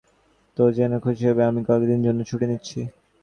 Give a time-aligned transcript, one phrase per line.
[0.57, 2.79] তো জেনে খুশি হবে যে, আমি কয়েকদিনের জন্য ছুটি নিচ্ছি।